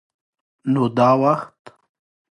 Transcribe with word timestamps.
_نو 0.71 0.83
دا 0.97 1.09
وخت؟ 1.21 1.61